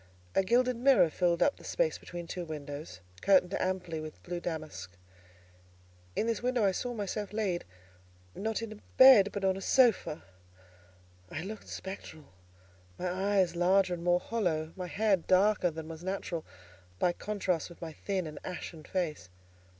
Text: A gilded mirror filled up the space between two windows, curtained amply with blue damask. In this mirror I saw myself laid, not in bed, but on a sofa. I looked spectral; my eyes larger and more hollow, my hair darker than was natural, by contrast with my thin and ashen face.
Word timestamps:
A 0.33 0.41
gilded 0.43 0.77
mirror 0.77 1.11
filled 1.11 1.43
up 1.43 1.57
the 1.57 1.63
space 1.63 1.99
between 1.99 2.25
two 2.25 2.43
windows, 2.43 3.01
curtained 3.21 3.53
amply 3.61 3.99
with 4.01 4.23
blue 4.23 4.39
damask. 4.39 4.93
In 6.15 6.25
this 6.25 6.41
mirror 6.41 6.65
I 6.65 6.71
saw 6.71 6.95
myself 6.95 7.31
laid, 7.31 7.65
not 8.33 8.63
in 8.63 8.81
bed, 8.97 9.29
but 9.31 9.45
on 9.45 9.55
a 9.55 9.61
sofa. 9.61 10.23
I 11.29 11.43
looked 11.43 11.67
spectral; 11.67 12.25
my 12.97 13.09
eyes 13.11 13.55
larger 13.55 13.93
and 13.93 14.03
more 14.03 14.19
hollow, 14.19 14.73
my 14.75 14.87
hair 14.87 15.17
darker 15.17 15.69
than 15.69 15.87
was 15.87 16.03
natural, 16.03 16.43
by 16.97 17.13
contrast 17.13 17.69
with 17.69 17.79
my 17.79 17.93
thin 17.93 18.25
and 18.25 18.39
ashen 18.43 18.83
face. 18.83 19.29